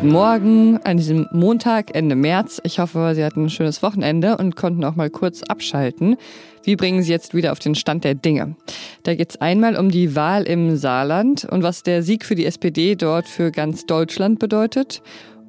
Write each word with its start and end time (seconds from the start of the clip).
Guten 0.00 0.12
Morgen 0.12 0.78
an 0.84 0.96
diesem 0.96 1.28
Montag, 1.30 1.94
Ende 1.94 2.16
März. 2.16 2.58
Ich 2.64 2.78
hoffe, 2.78 3.12
Sie 3.14 3.22
hatten 3.22 3.44
ein 3.44 3.50
schönes 3.50 3.82
Wochenende 3.82 4.38
und 4.38 4.56
konnten 4.56 4.82
auch 4.82 4.96
mal 4.96 5.10
kurz 5.10 5.42
abschalten. 5.42 6.16
Wie 6.64 6.74
bringen 6.74 7.02
Sie 7.02 7.12
jetzt 7.12 7.34
wieder 7.34 7.52
auf 7.52 7.58
den 7.58 7.74
Stand 7.74 8.04
der 8.04 8.14
Dinge? 8.14 8.56
Da 9.02 9.14
geht 9.14 9.28
es 9.28 9.40
einmal 9.42 9.76
um 9.76 9.90
die 9.90 10.16
Wahl 10.16 10.44
im 10.44 10.74
Saarland 10.76 11.44
und 11.44 11.62
was 11.62 11.82
der 11.82 12.02
Sieg 12.02 12.24
für 12.24 12.34
die 12.34 12.46
SPD 12.46 12.94
dort 12.94 13.28
für 13.28 13.50
ganz 13.50 13.84
Deutschland 13.84 14.38
bedeutet. 14.38 15.02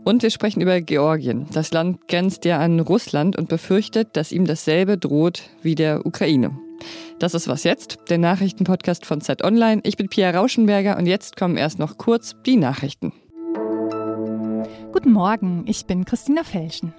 Und 0.04 0.22
wir 0.22 0.32
sprechen 0.32 0.60
über 0.60 0.82
Georgien. 0.82 1.46
Das 1.54 1.72
Land 1.72 2.10
grenzt 2.10 2.44
ja 2.44 2.60
an 2.60 2.82
Russland 2.82 3.38
und 3.38 3.48
befürchtet, 3.48 4.18
dass 4.18 4.34
ihm 4.34 4.46
dasselbe 4.46 4.98
droht 4.98 5.44
wie 5.64 5.76
der 5.76 6.06
Ukraine. 6.06 6.52
Das 7.20 7.36
ist 7.36 7.48
was 7.48 7.64
jetzt, 7.64 8.00
der 8.10 8.18
Nachrichtenpodcast 8.18 9.06
von 9.06 9.22
Zeit 9.22 9.46
Online. 9.46 9.80
Ich 9.86 9.96
bin 9.96 10.10
Pia 10.10 10.30
Rauschenberger 10.32 10.98
und 10.98 11.06
jetzt 11.06 11.38
kommen 11.38 11.56
erst 11.56 11.80
noch 11.80 11.98
kurz 11.98 12.36
die 12.46 12.58
Nachrichten. 12.58 13.14
Guten 14.94 15.14
Morgen, 15.14 15.64
ich 15.68 15.86
bin 15.86 16.04
Christina 16.04 16.44
Felschen. 16.44 16.94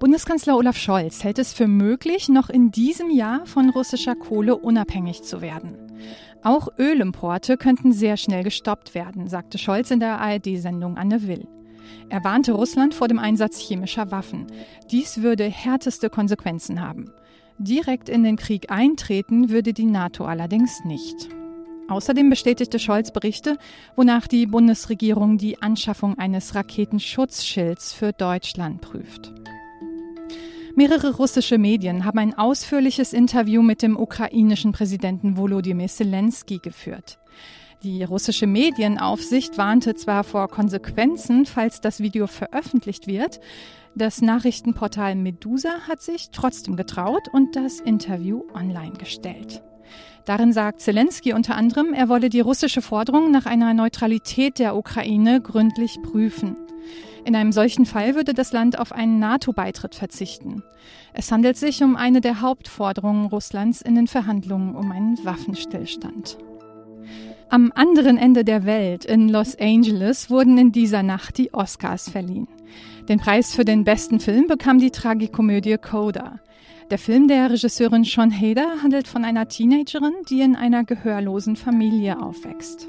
Bundeskanzler 0.00 0.56
Olaf 0.56 0.78
Scholz 0.78 1.22
hält 1.22 1.38
es 1.38 1.52
für 1.52 1.68
möglich, 1.68 2.30
noch 2.30 2.48
in 2.48 2.70
diesem 2.70 3.10
Jahr 3.10 3.44
von 3.44 3.68
russischer 3.68 4.14
Kohle 4.14 4.56
unabhängig 4.56 5.22
zu 5.22 5.42
werden. 5.42 5.76
Auch 6.42 6.68
Ölimporte 6.78 7.58
könnten 7.58 7.92
sehr 7.92 8.16
schnell 8.16 8.42
gestoppt 8.42 8.94
werden, 8.94 9.28
sagte 9.28 9.58
Scholz 9.58 9.90
in 9.90 10.00
der 10.00 10.22
ARD-Sendung 10.22 10.96
Anne 10.96 11.26
Will. 11.28 11.46
Er 12.08 12.24
warnte 12.24 12.52
Russland 12.52 12.94
vor 12.94 13.08
dem 13.08 13.18
Einsatz 13.18 13.60
chemischer 13.60 14.10
Waffen. 14.10 14.46
Dies 14.90 15.20
würde 15.20 15.44
härteste 15.44 16.08
Konsequenzen 16.08 16.80
haben. 16.80 17.12
Direkt 17.58 18.08
in 18.08 18.22
den 18.22 18.36
Krieg 18.36 18.70
eintreten 18.70 19.50
würde 19.50 19.74
die 19.74 19.84
NATO 19.84 20.24
allerdings 20.24 20.82
nicht. 20.86 21.28
Außerdem 21.88 22.30
bestätigte 22.30 22.78
Scholz 22.78 23.10
Berichte, 23.10 23.58
wonach 23.96 24.26
die 24.26 24.46
Bundesregierung 24.46 25.38
die 25.38 25.60
Anschaffung 25.60 26.18
eines 26.18 26.54
Raketenschutzschilds 26.54 27.92
für 27.92 28.12
Deutschland 28.12 28.80
prüft. 28.80 29.32
Mehrere 30.74 31.16
russische 31.16 31.58
Medien 31.58 32.04
haben 32.06 32.18
ein 32.18 32.38
ausführliches 32.38 33.12
Interview 33.12 33.62
mit 33.62 33.82
dem 33.82 33.98
ukrainischen 33.98 34.72
Präsidenten 34.72 35.36
Volodymyr 35.36 35.88
Zelensky 35.88 36.60
geführt. 36.62 37.18
Die 37.82 38.04
russische 38.04 38.46
Medienaufsicht 38.46 39.58
warnte 39.58 39.94
zwar 39.94 40.24
vor 40.24 40.48
Konsequenzen, 40.48 41.46
falls 41.46 41.80
das 41.80 42.00
Video 42.00 42.26
veröffentlicht 42.26 43.06
wird, 43.06 43.40
das 43.94 44.22
Nachrichtenportal 44.22 45.16
Medusa 45.16 45.80
hat 45.86 46.00
sich 46.00 46.30
trotzdem 46.30 46.76
getraut 46.76 47.28
und 47.32 47.56
das 47.56 47.78
Interview 47.80 48.44
online 48.54 48.92
gestellt. 48.92 49.62
Darin 50.24 50.52
sagt 50.52 50.80
Zelensky 50.80 51.32
unter 51.32 51.56
anderem, 51.56 51.92
er 51.92 52.08
wolle 52.08 52.28
die 52.28 52.40
russische 52.40 52.82
Forderung 52.82 53.30
nach 53.30 53.46
einer 53.46 53.74
Neutralität 53.74 54.58
der 54.58 54.76
Ukraine 54.76 55.40
gründlich 55.40 55.98
prüfen. 56.02 56.56
In 57.24 57.36
einem 57.36 57.52
solchen 57.52 57.86
Fall 57.86 58.14
würde 58.14 58.34
das 58.34 58.52
Land 58.52 58.78
auf 58.78 58.92
einen 58.92 59.18
NATO-Beitritt 59.18 59.94
verzichten. 59.94 60.62
Es 61.12 61.30
handelt 61.30 61.56
sich 61.56 61.82
um 61.82 61.96
eine 61.96 62.20
der 62.20 62.40
Hauptforderungen 62.40 63.26
Russlands 63.26 63.80
in 63.80 63.94
den 63.94 64.08
Verhandlungen 64.08 64.74
um 64.74 64.90
einen 64.90 65.24
Waffenstillstand. 65.24 66.38
Am 67.48 67.70
anderen 67.74 68.16
Ende 68.16 68.44
der 68.44 68.64
Welt, 68.64 69.04
in 69.04 69.28
Los 69.28 69.56
Angeles, 69.58 70.30
wurden 70.30 70.56
in 70.56 70.72
dieser 70.72 71.02
Nacht 71.02 71.38
die 71.38 71.52
Oscars 71.52 72.08
verliehen. 72.08 72.48
Den 73.08 73.18
Preis 73.18 73.54
für 73.54 73.64
den 73.64 73.84
besten 73.84 74.20
Film 74.20 74.46
bekam 74.46 74.78
die 74.78 74.90
Tragikomödie 74.90 75.76
Coda. 75.76 76.40
Der 76.90 76.98
Film 76.98 77.28
der 77.28 77.50
Regisseurin 77.50 78.04
Sean 78.04 78.32
Hader 78.32 78.82
handelt 78.82 79.08
von 79.08 79.24
einer 79.24 79.48
Teenagerin, 79.48 80.14
die 80.28 80.42
in 80.42 80.56
einer 80.56 80.84
gehörlosen 80.84 81.56
Familie 81.56 82.22
aufwächst. 82.22 82.88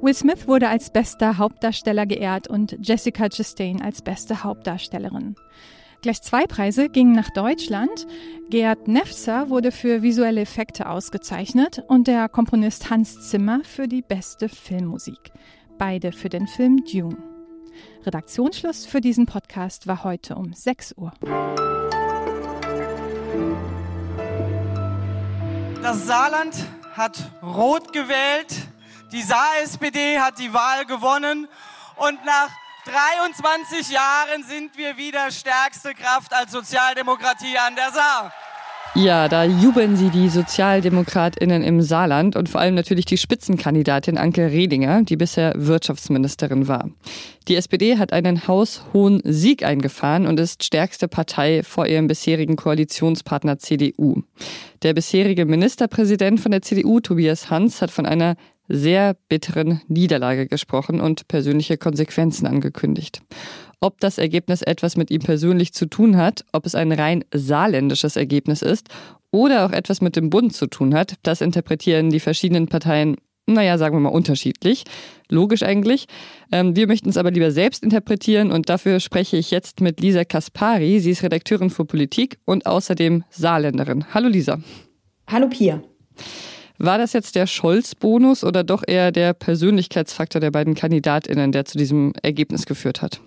Will 0.00 0.14
Smith 0.14 0.46
wurde 0.46 0.68
als 0.68 0.90
bester 0.90 1.38
Hauptdarsteller 1.38 2.06
geehrt 2.06 2.48
und 2.48 2.76
Jessica 2.80 3.28
Chastain 3.28 3.80
als 3.80 4.02
beste 4.02 4.42
Hauptdarstellerin. 4.44 5.36
Gleich 6.00 6.22
zwei 6.22 6.46
Preise 6.46 6.88
gingen 6.88 7.12
nach 7.12 7.30
Deutschland. 7.30 8.06
Gerd 8.50 8.86
Nefzer 8.86 9.50
wurde 9.50 9.72
für 9.72 10.02
visuelle 10.02 10.42
Effekte 10.42 10.88
ausgezeichnet 10.88 11.82
und 11.88 12.06
der 12.06 12.28
Komponist 12.28 12.90
Hans 12.90 13.28
Zimmer 13.28 13.60
für 13.64 13.88
die 13.88 14.02
beste 14.02 14.48
Filmmusik. 14.48 15.32
Beide 15.76 16.12
für 16.12 16.28
den 16.28 16.46
Film 16.46 16.84
Dune. 16.84 17.16
Redaktionsschluss 18.04 18.86
für 18.86 19.00
diesen 19.00 19.26
Podcast 19.26 19.86
war 19.86 20.04
heute 20.04 20.36
um 20.36 20.52
6 20.52 20.94
Uhr. 20.96 21.12
Das 25.88 26.04
Saarland 26.04 26.54
hat 26.98 27.16
rot 27.42 27.94
gewählt, 27.94 28.54
die 29.10 29.22
Saar-SPD 29.22 30.20
hat 30.20 30.38
die 30.38 30.52
Wahl 30.52 30.84
gewonnen 30.84 31.48
und 31.96 32.22
nach 32.26 32.50
23 32.84 33.88
Jahren 33.88 34.44
sind 34.44 34.76
wir 34.76 34.98
wieder 34.98 35.30
stärkste 35.30 35.94
Kraft 35.94 36.34
als 36.34 36.52
Sozialdemokratie 36.52 37.56
an 37.56 37.74
der 37.74 37.90
Saar. 37.90 38.34
Ja, 38.94 39.28
da 39.28 39.44
jubeln 39.44 39.96
sie 39.96 40.10
die 40.10 40.28
SozialdemokratInnen 40.28 41.62
im 41.62 41.82
Saarland 41.82 42.34
und 42.34 42.48
vor 42.48 42.60
allem 42.60 42.74
natürlich 42.74 43.04
die 43.04 43.18
Spitzenkandidatin 43.18 44.18
Anke 44.18 44.50
Redinger, 44.50 45.02
die 45.02 45.16
bisher 45.16 45.52
Wirtschaftsministerin 45.56 46.66
war. 46.66 46.90
Die 47.46 47.56
SPD 47.56 47.96
hat 47.96 48.12
einen 48.12 48.48
haushohen 48.48 49.20
Sieg 49.24 49.62
eingefahren 49.62 50.26
und 50.26 50.40
ist 50.40 50.64
stärkste 50.64 51.06
Partei 51.06 51.62
vor 51.62 51.86
ihrem 51.86 52.08
bisherigen 52.08 52.56
Koalitionspartner 52.56 53.58
CDU. 53.58 54.22
Der 54.82 54.94
bisherige 54.94 55.44
Ministerpräsident 55.44 56.40
von 56.40 56.50
der 56.50 56.62
CDU, 56.62 57.00
Tobias 57.00 57.50
Hans, 57.50 57.80
hat 57.82 57.90
von 57.90 58.06
einer 58.06 58.36
sehr 58.68 59.16
bitteren 59.28 59.80
Niederlage 59.88 60.46
gesprochen 60.46 61.00
und 61.00 61.28
persönliche 61.28 61.78
Konsequenzen 61.78 62.46
angekündigt. 62.46 63.22
Ob 63.80 64.00
das 64.00 64.18
Ergebnis 64.18 64.62
etwas 64.62 64.96
mit 64.96 65.10
ihm 65.10 65.20
persönlich 65.20 65.72
zu 65.72 65.86
tun 65.86 66.16
hat, 66.16 66.44
ob 66.52 66.66
es 66.66 66.74
ein 66.74 66.92
rein 66.92 67.24
saarländisches 67.32 68.16
Ergebnis 68.16 68.62
ist 68.62 68.88
oder 69.30 69.66
auch 69.66 69.72
etwas 69.72 70.00
mit 70.00 70.16
dem 70.16 70.30
Bund 70.30 70.54
zu 70.54 70.66
tun 70.66 70.94
hat, 70.94 71.14
das 71.22 71.40
interpretieren 71.40 72.10
die 72.10 72.20
verschiedenen 72.20 72.66
Parteien, 72.66 73.16
naja, 73.46 73.78
sagen 73.78 73.94
wir 73.94 74.00
mal 74.00 74.08
unterschiedlich. 74.08 74.84
Logisch 75.30 75.62
eigentlich. 75.62 76.06
Ähm, 76.52 76.76
wir 76.76 76.86
möchten 76.86 77.08
es 77.08 77.16
aber 77.16 77.30
lieber 77.30 77.50
selbst 77.50 77.82
interpretieren 77.82 78.50
und 78.50 78.68
dafür 78.68 79.00
spreche 79.00 79.36
ich 79.36 79.50
jetzt 79.50 79.80
mit 79.80 80.00
Lisa 80.00 80.24
Kaspari. 80.24 81.00
Sie 81.00 81.10
ist 81.10 81.22
Redakteurin 81.22 81.70
für 81.70 81.84
Politik 81.84 82.38
und 82.44 82.66
außerdem 82.66 83.24
Saarländerin. 83.30 84.12
Hallo 84.12 84.28
Lisa. 84.28 84.60
Hallo 85.26 85.48
Pia. 85.48 85.82
War 86.78 86.96
das 86.96 87.12
jetzt 87.12 87.34
der 87.34 87.48
Scholz-Bonus 87.48 88.44
oder 88.44 88.62
doch 88.62 88.84
eher 88.86 89.10
der 89.10 89.32
Persönlichkeitsfaktor 89.32 90.40
der 90.40 90.52
beiden 90.52 90.74
KandidatInnen, 90.74 91.50
der 91.50 91.64
zu 91.64 91.76
diesem 91.76 92.12
Ergebnis 92.22 92.66
geführt 92.66 93.02
hat? 93.02 93.20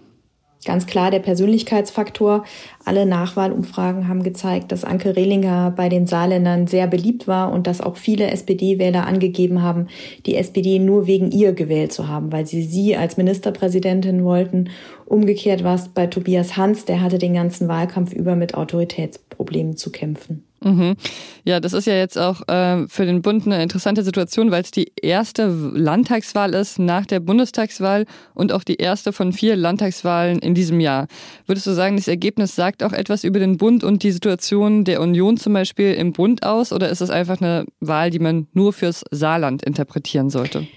Ganz 0.64 0.86
klar 0.86 1.12
der 1.12 1.20
Persönlichkeitsfaktor. 1.20 2.46
Alle 2.86 3.06
Nachwahlumfragen 3.06 4.08
haben 4.08 4.22
gezeigt, 4.24 4.72
dass 4.72 4.86
Anke 4.86 5.16
Rehlinger 5.16 5.74
bei 5.76 5.90
den 5.90 6.06
Saarländern 6.08 6.68
sehr 6.68 6.88
beliebt 6.88 7.28
war 7.28 7.52
und 7.52 7.66
dass 7.68 7.82
auch 7.82 7.98
viele 7.98 8.30
SPD-Wähler 8.30 9.06
angegeben 9.06 9.64
haben, 9.64 9.88
die 10.26 10.36
SPD 10.36 10.78
nur 10.80 11.08
wegen 11.08 11.32
ihr 11.32 11.54
gewählt 11.54 11.92
zu 11.92 12.08
haben, 12.08 12.32
weil 12.32 12.46
sie 12.46 12.62
sie 12.62 12.96
als 12.96 13.18
Ministerpräsidentin 13.18 14.24
wollten. 14.24 14.70
Umgekehrt 15.06 15.64
war 15.64 15.76
es 15.76 15.90
bei 15.90 16.08
Tobias 16.08 16.56
Hans, 16.56 16.86
der 16.86 17.02
hatte 17.02 17.18
den 17.18 17.34
ganzen 17.34 17.68
Wahlkampf 17.68 18.14
über 18.14 18.36
mit 18.36 18.54
Autoritätsproblemen 18.54 19.76
zu 19.76 19.92
kämpfen. 19.92 20.46
Mhm. 20.64 20.96
Ja, 21.44 21.60
das 21.60 21.74
ist 21.74 21.88
ja 21.88 21.96
jetzt 21.96 22.18
auch 22.18 22.48
äh, 22.48 22.88
für 22.88 23.06
den 23.06 23.24
Bund 23.24 23.48
eine 23.48 23.64
interessante 23.64 24.04
Situation, 24.04 24.52
weil 24.52 24.62
es 24.62 24.70
die 24.70 24.92
erste 25.02 25.48
Landtagswahl 25.48 26.54
ist 26.54 26.78
nach 26.78 27.08
der 27.08 27.20
Bundestagswahl 27.20 28.06
und 28.36 28.52
auch 28.52 28.64
die 28.64 28.76
erste 28.76 29.12
von 29.12 29.34
vier 29.34 29.56
Landtagswahlen 29.56 30.38
in 30.40 30.54
diesem 30.54 30.80
Jahr. 30.80 31.08
Würdest 31.48 31.66
du 31.66 31.72
sagen, 31.72 31.96
das 31.96 32.08
Ergebnis 32.08 32.56
sagt 32.56 32.84
auch 32.84 32.94
etwas 32.94 33.24
über 33.24 33.40
den 33.40 33.58
Bund 33.58 33.84
und 33.84 34.04
die 34.04 34.12
Situation 34.12 34.84
der 34.84 35.02
Union 35.02 35.38
zum 35.38 35.54
Beispiel 35.54 35.94
im 35.94 36.14
Bund 36.14 36.44
aus 36.44 36.72
oder 36.72 36.90
ist 36.90 37.02
es 37.02 37.10
einfach 37.10 37.42
eine 37.42 37.66
Wahl, 37.80 38.12
die 38.12 38.20
man 38.20 38.48
nur 38.54 38.72
fürs 38.72 39.04
Saarland 39.10 39.64
interpretieren 39.64 40.30
sollte? 40.30 40.68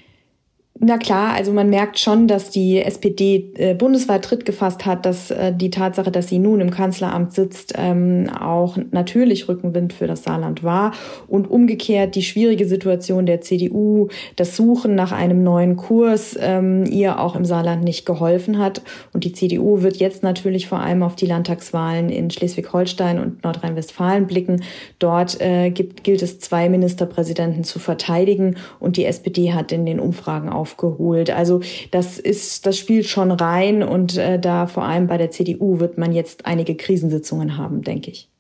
Na 0.80 0.98
klar, 0.98 1.34
also 1.34 1.52
man 1.52 1.70
merkt 1.70 2.00
schon, 2.00 2.26
dass 2.26 2.50
die 2.50 2.82
SPD 2.82 3.52
äh, 3.56 3.74
bundesweit 3.74 4.24
Tritt 4.24 4.44
gefasst 4.44 4.84
hat, 4.84 5.06
dass 5.06 5.30
äh, 5.30 5.52
die 5.54 5.70
Tatsache, 5.70 6.10
dass 6.10 6.26
sie 6.26 6.40
nun 6.40 6.60
im 6.60 6.72
Kanzleramt 6.72 7.32
sitzt, 7.32 7.74
ähm, 7.76 8.28
auch 8.28 8.76
natürlich 8.90 9.48
Rückenwind 9.48 9.92
für 9.92 10.08
das 10.08 10.24
Saarland 10.24 10.64
war. 10.64 10.90
Und 11.28 11.48
umgekehrt 11.48 12.16
die 12.16 12.24
schwierige 12.24 12.66
Situation 12.66 13.24
der 13.24 13.40
CDU, 13.40 14.08
das 14.34 14.56
Suchen 14.56 14.96
nach 14.96 15.12
einem 15.12 15.44
neuen 15.44 15.76
Kurs, 15.76 16.36
ähm, 16.40 16.84
ihr 16.86 17.20
auch 17.20 17.36
im 17.36 17.44
Saarland 17.44 17.84
nicht 17.84 18.04
geholfen 18.04 18.58
hat. 18.58 18.82
Und 19.12 19.22
die 19.22 19.32
CDU 19.32 19.82
wird 19.82 19.98
jetzt 19.98 20.24
natürlich 20.24 20.66
vor 20.66 20.80
allem 20.80 21.04
auf 21.04 21.14
die 21.14 21.26
Landtagswahlen 21.26 22.10
in 22.10 22.30
Schleswig-Holstein 22.30 23.20
und 23.20 23.44
Nordrhein-Westfalen 23.44 24.26
blicken. 24.26 24.64
Dort 24.98 25.40
äh, 25.40 25.70
gibt, 25.70 26.02
gilt 26.02 26.22
es, 26.22 26.40
zwei 26.40 26.68
Ministerpräsidenten 26.68 27.62
zu 27.62 27.78
verteidigen. 27.78 28.56
Und 28.80 28.96
die 28.96 29.04
SPD 29.04 29.52
hat 29.52 29.70
in 29.70 29.86
den 29.86 30.00
Umfragen 30.00 30.48
auch 30.48 30.63
aufgeholt. 30.64 31.28
Also 31.28 31.60
das 31.90 32.18
ist, 32.18 32.64
das 32.64 32.78
spielt 32.78 33.04
schon 33.04 33.30
rein 33.30 33.82
und 33.82 34.16
äh, 34.16 34.38
da 34.38 34.66
vor 34.66 34.84
allem 34.84 35.06
bei 35.06 35.18
der 35.18 35.30
CDU 35.30 35.78
wird 35.78 35.98
man 35.98 36.12
jetzt 36.12 36.46
einige 36.46 36.74
Krisensitzungen 36.74 37.58
haben, 37.58 37.82
denke 37.82 38.10
ich. 38.10 38.30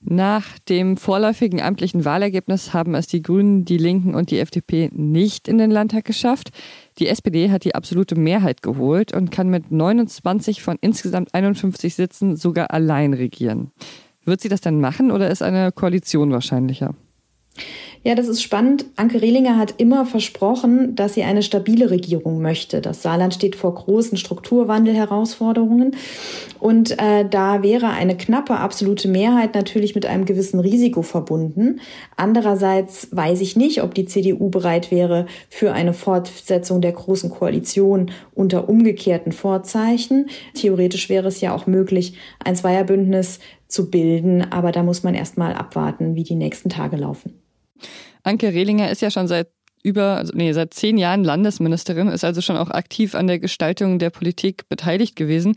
Nach 0.00 0.58
dem 0.68 0.96
vorläufigen 0.96 1.60
amtlichen 1.60 2.04
Wahlergebnis 2.04 2.72
haben 2.72 2.94
es 2.94 3.08
die 3.08 3.22
Grünen, 3.22 3.64
die 3.64 3.76
Linken 3.76 4.14
und 4.14 4.30
die 4.30 4.38
FDP 4.38 4.90
nicht 4.94 5.48
in 5.48 5.58
den 5.58 5.70
Landtag 5.70 6.04
geschafft. 6.04 6.50
Die 6.98 7.08
SPD 7.08 7.50
hat 7.50 7.64
die 7.64 7.74
absolute 7.74 8.14
Mehrheit 8.14 8.62
geholt 8.62 9.12
und 9.12 9.30
kann 9.30 9.50
mit 9.50 9.70
29 9.70 10.62
von 10.62 10.78
insgesamt 10.80 11.34
51 11.34 11.94
Sitzen 11.94 12.36
sogar 12.36 12.70
allein 12.70 13.12
regieren. 13.12 13.72
Wird 14.24 14.40
sie 14.40 14.48
das 14.48 14.60
dann 14.60 14.80
machen 14.80 15.10
oder 15.10 15.28
ist 15.28 15.42
eine 15.42 15.72
Koalition 15.72 16.30
wahrscheinlicher? 16.30 16.94
Ja, 18.06 18.14
das 18.14 18.28
ist 18.28 18.40
spannend. 18.40 18.84
Anke 18.94 19.20
Rehlinger 19.20 19.58
hat 19.58 19.74
immer 19.78 20.06
versprochen, 20.06 20.94
dass 20.94 21.14
sie 21.14 21.24
eine 21.24 21.42
stabile 21.42 21.90
Regierung 21.90 22.40
möchte. 22.40 22.80
Das 22.80 23.02
Saarland 23.02 23.34
steht 23.34 23.56
vor 23.56 23.74
großen 23.74 24.16
Strukturwandelherausforderungen. 24.16 25.96
Und 26.60 26.92
äh, 27.02 27.28
da 27.28 27.64
wäre 27.64 27.88
eine 27.88 28.16
knappe 28.16 28.58
absolute 28.58 29.08
Mehrheit 29.08 29.56
natürlich 29.56 29.96
mit 29.96 30.06
einem 30.06 30.24
gewissen 30.24 30.60
Risiko 30.60 31.02
verbunden. 31.02 31.80
Andererseits 32.16 33.08
weiß 33.10 33.40
ich 33.40 33.56
nicht, 33.56 33.82
ob 33.82 33.92
die 33.92 34.06
CDU 34.06 34.50
bereit 34.50 34.92
wäre 34.92 35.26
für 35.50 35.72
eine 35.72 35.92
Fortsetzung 35.92 36.80
der 36.80 36.92
großen 36.92 37.30
Koalition 37.30 38.12
unter 38.34 38.68
umgekehrten 38.68 39.32
Vorzeichen. 39.32 40.26
Theoretisch 40.54 41.08
wäre 41.08 41.26
es 41.26 41.40
ja 41.40 41.52
auch 41.52 41.66
möglich, 41.66 42.14
ein 42.44 42.54
Zweierbündnis 42.54 43.40
zu 43.66 43.90
bilden, 43.90 44.42
aber 44.52 44.70
da 44.70 44.84
muss 44.84 45.02
man 45.02 45.16
erst 45.16 45.38
mal 45.38 45.54
abwarten, 45.54 46.14
wie 46.14 46.22
die 46.22 46.36
nächsten 46.36 46.68
Tage 46.68 46.96
laufen. 46.96 47.45
Anke 48.22 48.48
Rehlinger 48.48 48.90
ist 48.90 49.02
ja 49.02 49.10
schon 49.10 49.28
seit 49.28 49.48
über, 49.82 50.16
also 50.16 50.32
nee, 50.34 50.52
seit 50.52 50.74
zehn 50.74 50.98
Jahren 50.98 51.22
Landesministerin, 51.22 52.08
ist 52.08 52.24
also 52.24 52.40
schon 52.40 52.56
auch 52.56 52.70
aktiv 52.70 53.14
an 53.14 53.28
der 53.28 53.38
Gestaltung 53.38 54.00
der 54.00 54.10
Politik 54.10 54.68
beteiligt 54.68 55.14
gewesen. 55.14 55.54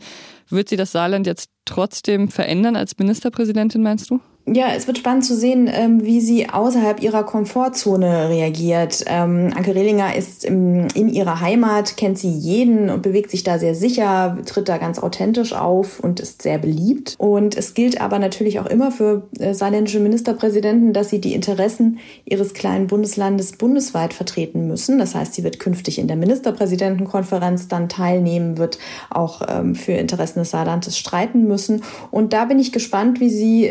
Wird 0.48 0.68
sie 0.68 0.76
das 0.76 0.92
Saarland 0.92 1.26
jetzt 1.26 1.50
trotzdem 1.64 2.28
verändern 2.28 2.76
als 2.76 2.96
Ministerpräsidentin, 2.96 3.82
meinst 3.82 4.08
du? 4.08 4.20
Ja, 4.46 4.72
es 4.74 4.86
wird 4.86 4.98
spannend 4.98 5.24
zu 5.24 5.36
sehen, 5.36 5.70
ähm, 5.72 6.04
wie 6.04 6.20
sie 6.20 6.48
außerhalb 6.48 7.02
ihrer 7.02 7.24
Komfortzone 7.24 8.30
reagiert. 8.30 9.04
Ähm, 9.06 9.52
Anke 9.54 9.74
Rehlinger 9.74 10.16
ist 10.16 10.44
in 10.44 10.88
ihrer 11.08 11.40
Heimat, 11.40 11.96
kennt 11.96 12.18
sie 12.18 12.30
jeden 12.30 12.88
und 12.88 13.02
bewegt 13.02 13.30
sich 13.30 13.44
da 13.44 13.58
sehr 13.58 13.74
sicher, 13.74 14.38
tritt 14.46 14.68
da 14.68 14.78
ganz 14.78 14.98
authentisch 14.98 15.52
auf 15.52 16.00
und 16.00 16.20
ist 16.20 16.42
sehr 16.42 16.58
beliebt. 16.58 17.14
Und 17.18 17.56
es 17.56 17.74
gilt 17.74 18.00
aber 18.00 18.18
natürlich 18.18 18.58
auch 18.58 18.66
immer 18.66 18.90
für 18.90 19.28
äh, 19.38 19.52
saarländische 19.52 20.00
Ministerpräsidenten, 20.00 20.94
dass 20.94 21.10
sie 21.10 21.20
die 21.20 21.34
Interessen 21.34 21.98
ihres 22.24 22.54
kleinen 22.54 22.86
Bundeslandes 22.86 23.52
bundesweit 23.52 24.14
vertreten 24.14 24.66
müssen. 24.66 24.98
Das 24.98 25.14
heißt, 25.14 25.34
sie 25.34 25.44
wird 25.44 25.60
künftig 25.60 25.98
in 25.98 26.08
der 26.08 26.16
Ministerpräsidentenkonferenz 26.16 27.68
dann 27.68 27.88
teilnehmen, 27.88 28.56
wird 28.56 28.78
auch 29.10 29.42
ähm, 29.48 29.74
für 29.74 29.92
Interessen 29.92 30.40
des 30.40 30.50
Saarlandes 30.50 30.98
streiten 30.98 31.46
müssen. 31.46 31.82
Und 32.10 32.32
da 32.32 32.46
bin 32.46 32.58
ich 32.58 32.72
gespannt, 32.72 33.20
wie 33.20 33.30
sie 33.30 33.66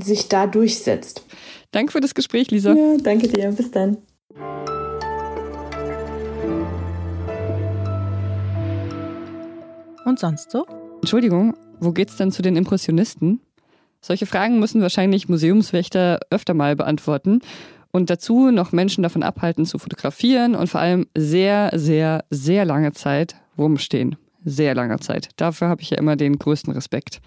sich 0.00 0.28
da 0.28 0.46
durchsetzt. 0.46 1.22
Danke 1.70 1.92
für 1.92 2.00
das 2.00 2.14
Gespräch, 2.14 2.50
Lisa. 2.50 2.74
Ja, 2.74 2.96
danke 3.02 3.28
dir. 3.28 3.50
Bis 3.52 3.70
dann. 3.70 3.98
Und 10.04 10.18
sonst 10.20 10.50
so? 10.50 10.64
Entschuldigung, 11.02 11.54
wo 11.80 11.92
geht's 11.92 12.16
denn 12.16 12.30
zu 12.30 12.40
den 12.42 12.56
Impressionisten? 12.56 13.40
Solche 14.00 14.26
Fragen 14.26 14.60
müssen 14.60 14.80
wahrscheinlich 14.80 15.28
Museumswächter 15.28 16.20
öfter 16.30 16.54
mal 16.54 16.76
beantworten 16.76 17.40
und 17.90 18.08
dazu 18.08 18.50
noch 18.50 18.72
Menschen 18.72 19.02
davon 19.02 19.22
abhalten 19.22 19.66
zu 19.66 19.78
fotografieren 19.78 20.54
und 20.54 20.68
vor 20.68 20.80
allem 20.80 21.06
sehr, 21.16 21.70
sehr, 21.74 22.24
sehr 22.30 22.64
lange 22.64 22.92
Zeit 22.92 23.36
rumstehen. 23.58 24.16
Sehr 24.44 24.76
lange 24.76 25.00
Zeit. 25.00 25.30
Dafür 25.36 25.68
habe 25.68 25.82
ich 25.82 25.90
ja 25.90 25.98
immer 25.98 26.14
den 26.14 26.38
größten 26.38 26.72
Respekt 26.72 27.20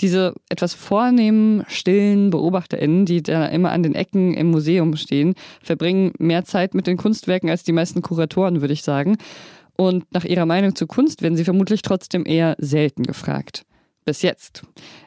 diese 0.00 0.34
etwas 0.48 0.74
vornehmen, 0.74 1.64
stillen 1.68 2.30
BeobachterInnen, 2.30 3.06
die 3.06 3.22
da 3.22 3.46
immer 3.46 3.72
an 3.72 3.82
den 3.82 3.94
Ecken 3.94 4.34
im 4.34 4.50
Museum 4.50 4.96
stehen, 4.96 5.34
verbringen 5.62 6.12
mehr 6.18 6.44
Zeit 6.44 6.74
mit 6.74 6.86
den 6.86 6.96
Kunstwerken 6.96 7.50
als 7.50 7.62
die 7.62 7.72
meisten 7.72 8.02
Kuratoren, 8.02 8.60
würde 8.60 8.74
ich 8.74 8.82
sagen. 8.82 9.16
Und 9.76 10.04
nach 10.12 10.24
ihrer 10.24 10.46
Meinung 10.46 10.74
zu 10.74 10.86
Kunst 10.86 11.22
werden 11.22 11.36
sie 11.36 11.44
vermutlich 11.44 11.82
trotzdem 11.82 12.24
eher 12.26 12.56
selten 12.58 13.02
gefragt. 13.02 13.64
Bis 14.04 14.22
jetzt. 14.22 14.62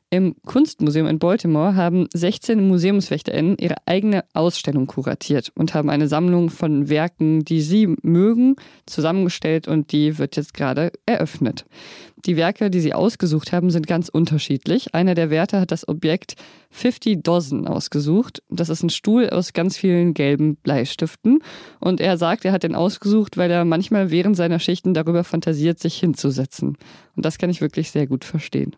Im 0.09 0.35
Kunstmuseum 0.45 1.05
in 1.05 1.19
Baltimore 1.19 1.75
haben 1.75 2.07
16 2.13 2.65
MuseumswächterInnen 2.65 3.57
ihre 3.57 3.75
eigene 3.85 4.23
Ausstellung 4.33 4.87
kuratiert 4.87 5.51
und 5.53 5.73
haben 5.73 5.89
eine 5.89 6.07
Sammlung 6.07 6.49
von 6.49 6.87
Werken, 6.87 7.43
die 7.43 7.59
sie 7.59 7.93
mögen, 8.03 8.55
zusammengestellt 8.85 9.67
und 9.67 9.91
die 9.91 10.17
wird 10.17 10.37
jetzt 10.37 10.53
gerade 10.53 10.93
eröffnet. 11.05 11.65
Die 12.25 12.37
Werke, 12.37 12.69
die 12.69 12.79
sie 12.79 12.93
ausgesucht 12.93 13.51
haben, 13.51 13.69
sind 13.69 13.85
ganz 13.85 14.07
unterschiedlich. 14.07 14.95
Einer 14.95 15.13
der 15.13 15.29
Wärter 15.29 15.59
hat 15.59 15.71
das 15.71 15.85
Objekt 15.89 16.35
50 16.71 17.21
Dozen 17.21 17.67
ausgesucht. 17.67 18.41
Das 18.49 18.69
ist 18.69 18.83
ein 18.83 18.89
Stuhl 18.89 19.29
aus 19.29 19.51
ganz 19.51 19.77
vielen 19.77 20.13
gelben 20.13 20.55
Bleistiften. 20.55 21.39
Und 21.81 21.99
er 21.99 22.17
sagt, 22.17 22.45
er 22.45 22.53
hat 22.53 22.63
den 22.63 22.75
ausgesucht, 22.75 23.35
weil 23.35 23.51
er 23.51 23.65
manchmal 23.65 24.09
während 24.09 24.37
seiner 24.37 24.59
Schichten 24.59 24.93
darüber 24.93 25.25
fantasiert, 25.25 25.79
sich 25.79 25.99
hinzusetzen. 25.99 26.77
Und 27.17 27.25
das 27.25 27.37
kann 27.37 27.49
ich 27.49 27.59
wirklich 27.59 27.91
sehr 27.91 28.07
gut 28.07 28.23
verstehen. 28.23 28.73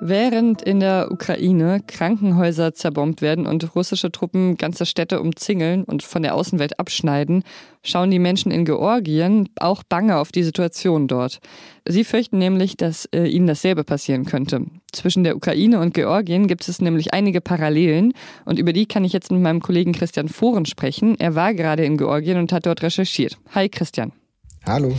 Während 0.00 0.62
in 0.62 0.78
der 0.78 1.08
Ukraine 1.10 1.80
Krankenhäuser 1.84 2.72
zerbombt 2.72 3.20
werden 3.20 3.46
und 3.48 3.74
russische 3.74 4.12
Truppen 4.12 4.56
ganze 4.56 4.86
Städte 4.86 5.20
umzingeln 5.20 5.82
und 5.82 6.04
von 6.04 6.22
der 6.22 6.36
Außenwelt 6.36 6.78
abschneiden, 6.78 7.42
schauen 7.82 8.12
die 8.12 8.20
Menschen 8.20 8.52
in 8.52 8.64
Georgien 8.64 9.48
auch 9.58 9.82
bange 9.82 10.18
auf 10.18 10.30
die 10.30 10.44
Situation 10.44 11.08
dort. 11.08 11.40
Sie 11.84 12.04
fürchten 12.04 12.38
nämlich, 12.38 12.76
dass 12.76 13.06
äh, 13.06 13.26
ihnen 13.26 13.48
dasselbe 13.48 13.82
passieren 13.82 14.24
könnte. 14.24 14.66
Zwischen 14.92 15.24
der 15.24 15.34
Ukraine 15.34 15.80
und 15.80 15.94
Georgien 15.94 16.46
gibt 16.46 16.68
es 16.68 16.80
nämlich 16.80 17.12
einige 17.12 17.40
Parallelen 17.40 18.12
und 18.44 18.60
über 18.60 18.72
die 18.72 18.86
kann 18.86 19.04
ich 19.04 19.12
jetzt 19.12 19.32
mit 19.32 19.40
meinem 19.40 19.60
Kollegen 19.60 19.92
Christian 19.92 20.28
Foren 20.28 20.64
sprechen. 20.64 21.18
Er 21.18 21.34
war 21.34 21.54
gerade 21.54 21.84
in 21.84 21.96
Georgien 21.96 22.38
und 22.38 22.52
hat 22.52 22.66
dort 22.66 22.82
recherchiert. 22.82 23.36
Hi 23.52 23.68
Christian. 23.68 24.12
Hallo. 24.64 24.94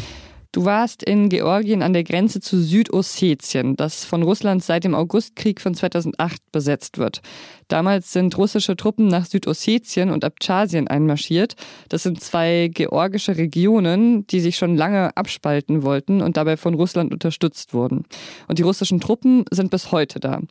Du 0.51 0.65
warst 0.65 1.03
in 1.03 1.29
Georgien 1.29 1.83
an 1.83 1.93
der 1.93 2.03
Grenze 2.03 2.39
zu 2.39 2.59
Südossetien, 2.59 3.75
das 3.75 4.03
von 4.03 4.23
Russland 4.23 4.63
seit 4.63 4.83
dem 4.83 4.95
Augustkrieg 4.95 5.61
von 5.61 5.75
2008 5.75 6.41
besetzt 6.51 6.97
wird. 6.97 7.21
Damals 7.67 8.11
sind 8.13 8.35
russische 8.35 8.75
Truppen 8.75 9.05
nach 9.05 9.27
Südossetien 9.27 10.09
und 10.09 10.25
Abchasien 10.25 10.87
einmarschiert. 10.87 11.55
Das 11.89 12.01
sind 12.01 12.19
zwei 12.19 12.71
georgische 12.73 13.37
Regionen, 13.37 14.25
die 14.25 14.39
sich 14.39 14.57
schon 14.57 14.75
lange 14.75 15.15
abspalten 15.15 15.83
wollten 15.83 16.19
und 16.23 16.35
dabei 16.35 16.57
von 16.57 16.73
Russland 16.73 17.13
unterstützt 17.13 17.75
wurden. 17.75 18.05
Und 18.47 18.57
die 18.57 18.63
russischen 18.63 18.99
Truppen 18.99 19.45
sind 19.51 19.69
bis 19.69 19.91
heute 19.91 20.19
da. 20.19 20.41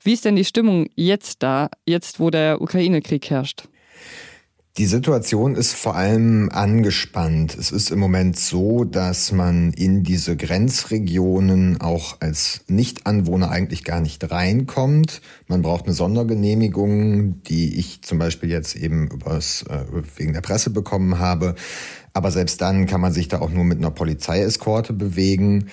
Wie 0.00 0.12
ist 0.12 0.24
denn 0.24 0.36
die 0.36 0.44
Stimmung 0.44 0.86
jetzt 0.94 1.42
da, 1.42 1.68
jetzt 1.84 2.20
wo 2.20 2.30
der 2.30 2.60
Ukraine-Krieg 2.60 3.28
herrscht? 3.28 3.64
Die 4.78 4.86
Situation 4.86 5.56
ist 5.56 5.72
vor 5.72 5.96
allem 5.96 6.50
angespannt. 6.50 7.56
Es 7.58 7.72
ist 7.72 7.90
im 7.90 7.98
Moment 7.98 8.38
so, 8.38 8.84
dass 8.84 9.32
man 9.32 9.72
in 9.72 10.04
diese 10.04 10.36
Grenzregionen 10.36 11.80
auch 11.80 12.18
als 12.20 12.60
Nichtanwohner 12.68 13.50
eigentlich 13.50 13.82
gar 13.82 14.00
nicht 14.00 14.30
reinkommt. 14.30 15.20
Man 15.48 15.62
braucht 15.62 15.86
eine 15.86 15.94
Sondergenehmigung, 15.94 17.42
die 17.42 17.76
ich 17.76 18.02
zum 18.02 18.20
Beispiel 18.20 18.50
jetzt 18.50 18.76
eben 18.76 19.08
übers, 19.08 19.64
äh, 19.68 19.80
wegen 20.16 20.32
der 20.32 20.42
Presse 20.42 20.70
bekommen 20.70 21.18
habe. 21.18 21.56
Aber 22.12 22.30
selbst 22.30 22.60
dann 22.60 22.86
kann 22.86 23.00
man 23.00 23.12
sich 23.12 23.26
da 23.26 23.40
auch 23.40 23.50
nur 23.50 23.64
mit 23.64 23.78
einer 23.78 23.90
Polizeieskorte 23.90 24.92
bewegen. 24.92 25.70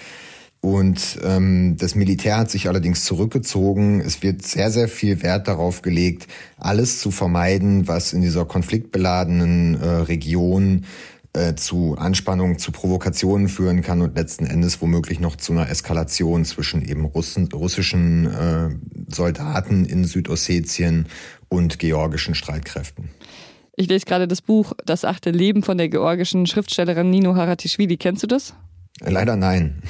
Und 0.61 1.19
ähm, 1.23 1.77
das 1.77 1.93
Militär 1.93 2.37
hat 2.37 2.49
sich 2.49 2.67
allerdings 2.67 3.05
zurückgezogen. 3.05 4.01
Es 4.01 4.23
wird 4.23 4.41
sehr, 4.41 4.71
sehr 4.71 4.87
viel 4.87 5.21
Wert 5.21 5.47
darauf 5.47 5.83
gelegt, 5.83 6.27
alles 6.57 6.99
zu 6.99 7.11
vermeiden, 7.11 7.87
was 7.87 8.13
in 8.13 8.21
dieser 8.21 8.45
konfliktbeladenen 8.45 9.79
äh, 9.79 9.87
Region 9.87 10.85
äh, 11.35 11.55
zu 11.55 11.95
Anspannungen, 11.97 12.57
zu 12.57 12.71
Provokationen 12.71 13.49
führen 13.49 13.81
kann 13.81 14.01
und 14.01 14.15
letzten 14.15 14.45
Endes 14.45 14.81
womöglich 14.81 15.19
noch 15.19 15.35
zu 15.35 15.51
einer 15.51 15.69
Eskalation 15.69 16.45
zwischen 16.45 16.81
eben 16.81 17.05
Russen, 17.05 17.49
russischen 17.51 18.25
äh, 18.25 18.69
Soldaten 19.13 19.85
in 19.85 20.05
Südossetien 20.05 21.07
und 21.49 21.77
georgischen 21.77 22.35
Streitkräften. 22.35 23.09
Ich 23.75 23.89
lese 23.89 24.05
gerade 24.05 24.27
das 24.27 24.41
Buch 24.41 24.73
Das 24.85 25.03
achte 25.03 25.31
Leben 25.31 25.61
von 25.61 25.77
der 25.77 25.89
georgischen 25.89 26.47
Schriftstellerin 26.47 27.09
Nino 27.09 27.35
Haratischvili. 27.35 27.97
Kennst 27.97 28.23
du 28.23 28.27
das? 28.27 28.53
Leider 29.01 29.35
nein. 29.35 29.83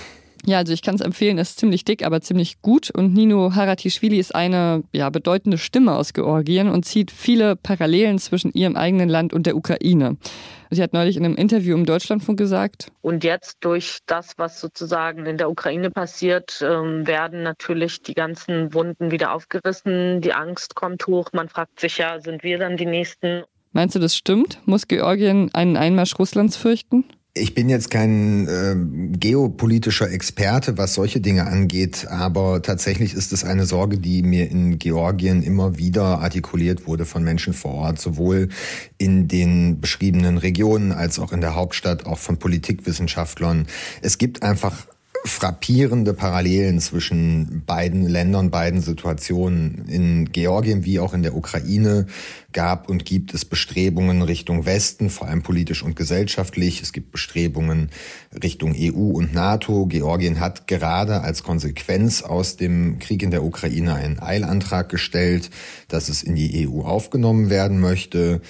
Ja, 0.47 0.59
also 0.59 0.73
ich 0.73 0.83
kann 0.83 0.93
es 0.93 1.01
empfehlen, 1.01 1.39
es 1.39 1.51
ist 1.51 1.59
ziemlich 1.59 1.85
dick, 1.85 2.05
aber 2.05 2.21
ziemlich 2.21 2.61
gut. 2.61 2.91
Und 2.91 3.13
Nino 3.13 3.55
Haratischvili 3.55 4.19
ist 4.19 4.35
eine 4.35 4.83
ja, 4.93 5.09
bedeutende 5.09 5.57
Stimme 5.57 5.95
aus 5.95 6.13
Georgien 6.13 6.69
und 6.69 6.85
zieht 6.85 7.09
viele 7.09 7.55
Parallelen 7.55 8.19
zwischen 8.19 8.51
ihrem 8.53 8.75
eigenen 8.75 9.09
Land 9.09 9.33
und 9.33 9.47
der 9.47 9.55
Ukraine. 9.55 10.17
Sie 10.69 10.83
hat 10.83 10.93
neulich 10.93 11.17
in 11.17 11.25
einem 11.25 11.35
Interview 11.35 11.75
im 11.75 11.85
Deutschlandfunk 11.85 12.37
gesagt. 12.37 12.91
Und 13.01 13.23
jetzt 13.23 13.57
durch 13.61 13.99
das, 14.05 14.33
was 14.37 14.61
sozusagen 14.61 15.25
in 15.25 15.37
der 15.37 15.49
Ukraine 15.49 15.89
passiert, 15.89 16.61
ähm, 16.61 17.07
werden 17.07 17.41
natürlich 17.41 18.03
die 18.03 18.13
ganzen 18.13 18.73
Wunden 18.73 19.09
wieder 19.09 19.33
aufgerissen. 19.33 20.21
Die 20.21 20.33
Angst 20.33 20.75
kommt 20.75 21.07
hoch. 21.07 21.29
Man 21.33 21.49
fragt 21.49 21.79
sich 21.79 21.97
ja, 21.97 22.19
sind 22.19 22.43
wir 22.43 22.59
dann 22.59 22.77
die 22.77 22.85
Nächsten? 22.85 23.43
Meinst 23.71 23.95
du, 23.95 23.99
das 23.99 24.15
stimmt? 24.15 24.59
Muss 24.65 24.87
Georgien 24.87 25.49
einen 25.53 25.75
Einmarsch 25.75 26.17
Russlands 26.19 26.55
fürchten? 26.55 27.05
Ich 27.37 27.53
bin 27.53 27.67
jetzt 27.67 27.91
kein 27.91 28.47
äh, 28.47 28.77
geopolitischer 29.17 30.09
Experte, 30.09 30.77
was 30.77 30.93
solche 30.93 31.19
Dinge 31.19 31.45
angeht, 31.45 32.07
aber 32.09 32.61
tatsächlich 32.61 33.13
ist 33.13 33.33
es 33.33 33.43
eine 33.43 33.65
Sorge, 33.65 33.97
die 33.97 34.23
mir 34.23 34.49
in 34.49 34.79
Georgien 34.79 35.43
immer 35.43 35.77
wieder 35.77 36.21
artikuliert 36.21 36.87
wurde 36.87 37.03
von 37.03 37.25
Menschen 37.25 37.51
vor 37.51 37.73
Ort, 37.73 37.99
sowohl 37.99 38.47
in 38.97 39.27
den 39.27 39.81
beschriebenen 39.81 40.37
Regionen 40.37 40.93
als 40.93 41.19
auch 41.19 41.33
in 41.33 41.41
der 41.41 41.55
Hauptstadt, 41.55 42.05
auch 42.05 42.19
von 42.19 42.37
Politikwissenschaftlern. 42.37 43.67
Es 44.01 44.17
gibt 44.17 44.41
einfach 44.41 44.87
frappierende 45.25 46.13
Parallelen 46.13 46.79
zwischen 46.79 47.63
beiden 47.65 48.07
Ländern, 48.07 48.51
beiden 48.51 48.81
Situationen. 48.81 49.85
In 49.87 50.31
Georgien 50.31 50.85
wie 50.85 50.99
auch 50.99 51.13
in 51.13 51.23
der 51.23 51.35
Ukraine 51.35 52.05
gab 52.53 52.89
und 52.89 53.05
gibt 53.05 53.33
es 53.33 53.43
Bestrebungen 53.43 54.21
Richtung 54.21 54.65
Westen, 54.65 55.09
vor 55.09 55.27
allem 55.27 55.43
politisch 55.43 55.83
und 55.83 55.95
gesellschaftlich. 55.95 56.81
Es 56.81 56.93
gibt 56.93 57.11
Bestrebungen 57.11 57.89
Richtung 58.41 58.73
EU 58.77 59.11
und 59.17 59.33
NATO. 59.33 59.87
Georgien 59.87 60.39
hat 60.39 60.67
gerade 60.67 61.21
als 61.21 61.43
Konsequenz 61.43 62.21
aus 62.21 62.55
dem 62.55 62.99
Krieg 62.99 63.23
in 63.23 63.31
der 63.31 63.43
Ukraine 63.43 63.95
einen 63.95 64.19
Eilantrag 64.19 64.89
gestellt, 64.89 65.49
dass 65.87 66.09
es 66.09 66.23
in 66.23 66.35
die 66.35 66.67
EU 66.67 66.81
aufgenommen 66.81 67.49
werden 67.49 67.79
möchte. 67.79 68.41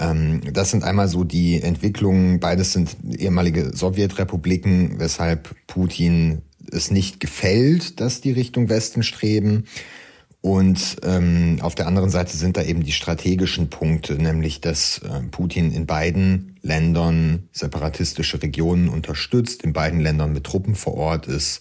Ähm, 0.00 0.40
das 0.52 0.70
sind 0.70 0.82
einmal 0.82 1.08
so 1.08 1.22
die 1.22 1.62
Entwicklungen. 1.62 2.40
Beides 2.40 2.72
sind 2.72 2.96
ehemalige 3.18 3.76
Sowjetrepubliken, 3.76 4.98
weshalb 4.98 5.54
Putin 5.66 6.42
es 6.72 6.90
nicht 6.90 7.20
gefällt, 7.20 8.00
dass 8.00 8.20
die 8.20 8.32
Richtung 8.32 8.68
Westen 8.68 9.02
streben. 9.02 9.64
Und 10.42 10.96
ähm, 11.02 11.58
auf 11.60 11.74
der 11.74 11.86
anderen 11.86 12.08
Seite 12.08 12.34
sind 12.34 12.56
da 12.56 12.62
eben 12.62 12.82
die 12.82 12.92
strategischen 12.92 13.68
Punkte, 13.68 14.14
nämlich 14.14 14.62
dass 14.62 14.98
äh, 14.98 15.20
Putin 15.30 15.70
in 15.70 15.84
beiden 15.84 16.56
Ländern 16.62 17.50
separatistische 17.52 18.42
Regionen 18.42 18.88
unterstützt, 18.88 19.62
in 19.62 19.74
beiden 19.74 20.00
Ländern 20.00 20.32
mit 20.32 20.44
Truppen 20.44 20.74
vor 20.76 20.94
Ort 20.94 21.26
ist 21.26 21.60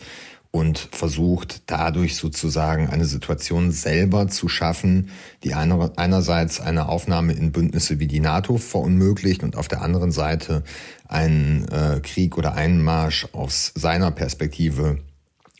und 0.51 0.79
versucht 0.91 1.61
dadurch 1.67 2.15
sozusagen 2.15 2.89
eine 2.89 3.05
Situation 3.05 3.71
selber 3.71 4.27
zu 4.27 4.49
schaffen, 4.49 5.09
die 5.43 5.53
einerseits 5.53 6.59
eine 6.59 6.89
Aufnahme 6.89 7.33
in 7.33 7.51
Bündnisse 7.51 7.99
wie 7.99 8.07
die 8.07 8.19
NATO 8.19 8.57
verunmöglicht 8.57 9.43
und 9.43 9.55
auf 9.55 9.67
der 9.67 9.81
anderen 9.81 10.11
Seite 10.11 10.63
einen 11.07 11.67
äh, 11.67 11.99
Krieg 12.01 12.37
oder 12.37 12.55
Einmarsch 12.55 13.27
aus 13.31 13.73
seiner 13.75 14.11
Perspektive 14.11 14.99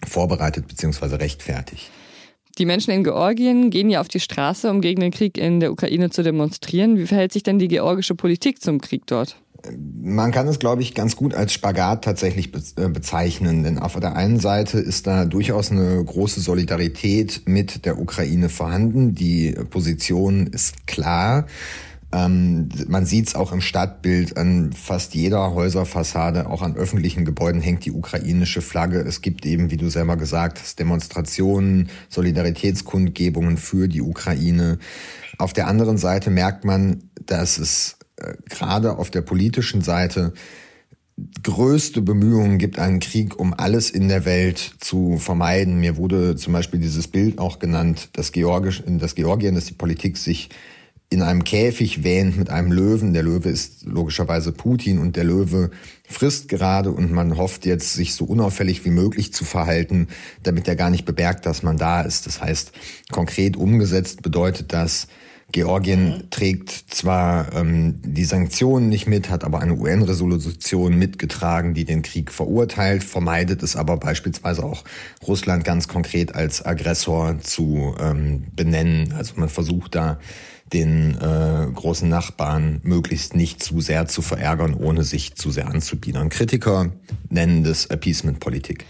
vorbereitet 0.07 0.67
bzw. 0.67 1.15
rechtfertigt. 1.15 1.91
Die 2.57 2.65
Menschen 2.65 2.91
in 2.91 3.03
Georgien 3.03 3.69
gehen 3.69 3.89
ja 3.89 4.01
auf 4.01 4.07
die 4.07 4.19
Straße, 4.19 4.69
um 4.69 4.81
gegen 4.81 5.01
den 5.01 5.11
Krieg 5.11 5.37
in 5.37 5.59
der 5.59 5.71
Ukraine 5.71 6.09
zu 6.09 6.23
demonstrieren. 6.23 6.97
Wie 6.97 7.07
verhält 7.07 7.31
sich 7.31 7.43
denn 7.43 7.59
die 7.59 7.67
georgische 7.67 8.15
Politik 8.15 8.61
zum 8.61 8.81
Krieg 8.81 9.05
dort? 9.05 9.37
Man 10.01 10.31
kann 10.31 10.47
es, 10.47 10.59
glaube 10.59 10.81
ich, 10.81 10.95
ganz 10.95 11.15
gut 11.15 11.33
als 11.33 11.53
Spagat 11.53 12.03
tatsächlich 12.05 12.51
äh, 12.77 12.87
bezeichnen. 12.87 13.63
Denn 13.63 13.77
auf 13.77 13.99
der 13.99 14.15
einen 14.15 14.39
Seite 14.39 14.79
ist 14.79 15.05
da 15.05 15.25
durchaus 15.25 15.71
eine 15.71 16.03
große 16.03 16.39
Solidarität 16.39 17.43
mit 17.45 17.85
der 17.85 17.99
Ukraine 17.99 18.49
vorhanden. 18.49 19.15
Die 19.15 19.51
Position 19.69 20.47
ist 20.47 20.87
klar. 20.87 21.45
Ähm, 22.11 22.69
man 22.87 23.05
sieht 23.05 23.27
es 23.27 23.35
auch 23.35 23.51
im 23.51 23.61
Stadtbild 23.61 24.35
an 24.35 24.73
fast 24.73 25.13
jeder 25.13 25.53
Häuserfassade, 25.53 26.47
auch 26.49 26.63
an 26.63 26.75
öffentlichen 26.75 27.23
Gebäuden 27.23 27.61
hängt 27.61 27.85
die 27.85 27.91
ukrainische 27.91 28.61
Flagge. 28.61 28.99
Es 28.99 29.21
gibt 29.21 29.45
eben, 29.45 29.69
wie 29.69 29.77
du 29.77 29.89
selber 29.89 30.17
gesagt 30.17 30.59
hast, 30.59 30.79
Demonstrationen, 30.79 31.89
Solidaritätskundgebungen 32.09 33.57
für 33.57 33.87
die 33.87 34.01
Ukraine. 34.01 34.79
Auf 35.37 35.53
der 35.53 35.67
anderen 35.67 35.97
Seite 35.97 36.31
merkt 36.31 36.65
man, 36.65 37.03
dass 37.27 37.59
es 37.59 37.98
gerade 38.49 38.97
auf 38.97 39.11
der 39.11 39.21
politischen 39.21 39.81
Seite 39.81 40.33
größte 41.43 42.01
Bemühungen 42.01 42.57
gibt, 42.57 42.79
einen 42.79 42.99
Krieg 42.99 43.39
um 43.39 43.53
alles 43.53 43.89
in 43.89 44.07
der 44.07 44.25
Welt 44.25 44.75
zu 44.79 45.17
vermeiden. 45.17 45.79
Mir 45.79 45.97
wurde 45.97 46.35
zum 46.35 46.53
Beispiel 46.53 46.79
dieses 46.79 47.07
Bild 47.07 47.39
auch 47.39 47.59
genannt, 47.59 48.09
dass, 48.13 48.31
Georgisch, 48.31 48.83
dass 48.85 49.15
Georgien, 49.15 49.55
dass 49.55 49.65
die 49.65 49.73
Politik 49.73 50.17
sich 50.17 50.49
in 51.11 51.23
einem 51.23 51.43
Käfig 51.43 52.03
wähnt 52.03 52.37
mit 52.37 52.49
einem 52.51 52.71
Löwen. 52.71 53.13
Der 53.13 53.23
Löwe 53.23 53.49
ist 53.49 53.83
logischerweise 53.85 54.51
Putin 54.51 54.99
und 54.99 55.15
der 55.15 55.23
Löwe 55.23 55.71
frisst 56.07 56.47
gerade 56.49 56.91
und 56.91 57.11
man 57.11 57.35
hofft 57.35 57.65
jetzt, 57.65 57.93
sich 57.93 58.13
so 58.13 58.25
unauffällig 58.25 58.85
wie 58.85 58.91
möglich 58.91 59.33
zu 59.33 59.43
verhalten, 59.43 60.07
damit 60.43 60.67
er 60.67 60.75
gar 60.75 60.91
nicht 60.91 61.05
bemerkt, 61.05 61.47
dass 61.47 61.63
man 61.63 61.77
da 61.77 62.01
ist. 62.01 62.27
Das 62.27 62.41
heißt, 62.41 62.71
konkret 63.11 63.57
umgesetzt 63.57 64.21
bedeutet 64.21 64.71
das, 64.71 65.07
Georgien 65.51 66.09
mhm. 66.09 66.29
trägt 66.29 66.69
zwar 66.69 67.53
ähm, 67.53 67.95
die 68.03 68.25
Sanktionen 68.25 68.89
nicht 68.89 69.07
mit, 69.07 69.29
hat 69.29 69.43
aber 69.43 69.61
eine 69.61 69.73
UN-Resolution 69.75 70.95
mitgetragen, 70.95 71.73
die 71.73 71.85
den 71.85 72.01
Krieg 72.01 72.31
verurteilt, 72.31 73.03
vermeidet 73.03 73.63
es 73.63 73.75
aber 73.75 73.97
beispielsweise 73.97 74.63
auch 74.63 74.83
Russland 75.27 75.63
ganz 75.63 75.87
konkret 75.87 76.35
als 76.35 76.65
Aggressor 76.65 77.39
zu 77.39 77.95
ähm, 77.99 78.43
benennen. 78.55 79.13
Also 79.13 79.33
man 79.37 79.49
versucht 79.49 79.95
da 79.95 80.19
den 80.71 81.17
äh, 81.19 81.67
großen 81.73 82.07
Nachbarn 82.07 82.79
möglichst 82.83 83.35
nicht 83.35 83.63
zu 83.63 83.81
sehr 83.81 84.07
zu 84.07 84.21
verärgern, 84.21 84.75
ohne 84.75 85.03
sich 85.03 85.35
zu 85.35 85.49
sehr 85.49 85.67
anzubiedern. 85.67 86.29
Kritiker 86.29 86.91
nennen 87.29 87.63
das 87.63 87.87
Appeasement-Politik 87.87 88.85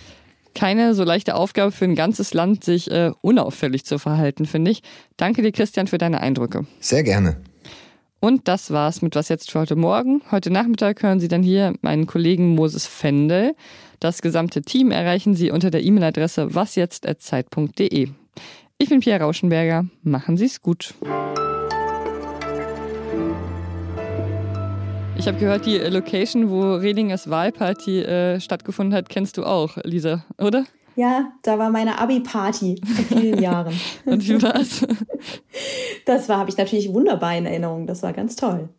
keine 0.56 0.94
so 0.94 1.04
leichte 1.04 1.36
Aufgabe 1.36 1.72
für 1.72 1.86
ein 1.86 1.96
ganzes 1.96 2.34
Land, 2.34 2.64
sich 2.64 2.90
äh, 2.92 3.12
unauffällig 3.22 3.86
zu 3.86 4.00
verhalten, 4.00 4.46
finde 4.46 4.72
ich. 4.72 4.82
Danke 5.18 5.42
dir, 5.42 5.52
Christian, 5.52 5.88
für 5.88 5.98
deine 5.98 6.22
Eindrücke. 6.22 6.66
Sehr 6.80 7.04
gerne. 7.04 7.38
Und 8.20 8.48
das 8.48 8.72
war's 8.72 9.02
mit 9.02 9.16
Was 9.16 9.30
jetzt 9.30 9.52
für 9.52 9.60
heute 9.60 9.76
Morgen. 9.78 10.22
Heute 10.30 10.52
Nachmittag 10.52 11.02
hören 11.04 11.20
Sie 11.20 11.30
dann 11.30 11.42
hier 11.42 11.74
meinen 11.82 12.06
Kollegen 12.06 12.54
Moses 12.56 12.86
Fendel. 12.86 13.56
Das 14.00 14.22
gesamte 14.22 14.62
Team 14.62 14.92
erreichen 14.92 15.36
Sie 15.36 15.52
unter 15.52 15.72
der 15.72 15.84
E-Mail-Adresse 15.84 16.54
wasjetzt.zeit.de. 16.54 18.10
Ich 18.78 18.90
bin 18.90 19.00
Pierre 19.00 19.24
Rauschenberger. 19.24 19.86
Machen 20.04 20.38
Sie 20.38 20.46
es 20.46 20.62
gut. 20.62 20.94
Ich 25.20 25.28
habe 25.28 25.38
gehört, 25.38 25.66
die 25.66 25.78
Location, 25.78 26.50
wo 26.50 26.76
Redingers 26.76 27.30
Wahlparty 27.30 28.04
äh, 28.04 28.40
stattgefunden 28.40 28.96
hat, 28.96 29.10
kennst 29.10 29.36
du 29.36 29.44
auch, 29.44 29.76
Lisa, 29.84 30.24
oder? 30.38 30.64
Ja, 30.96 31.34
da 31.44 31.60
war 31.60 31.70
meine 31.70 32.00
Abi-Party 32.00 32.82
vor 32.86 33.18
vielen 33.18 33.38
Jahren. 33.44 33.78
Und 34.06 34.26
wie 34.26 34.42
war's? 34.42 34.88
Das 36.06 36.30
war, 36.30 36.38
habe 36.38 36.50
ich 36.50 36.58
natürlich 36.58 36.94
wunderbar 36.94 37.36
in 37.36 37.46
Erinnerung. 37.46 37.86
Das 37.86 38.02
war 38.02 38.14
ganz 38.14 38.38
toll. 38.38 38.70